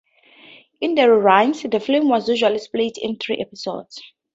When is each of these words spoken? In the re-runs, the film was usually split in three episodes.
In 0.79 0.95
the 0.95 1.07
re-runs, 1.13 1.61
the 1.61 1.79
film 1.79 2.09
was 2.09 2.27
usually 2.27 2.57
split 2.57 2.97
in 2.97 3.17
three 3.19 3.37
episodes. 3.37 4.01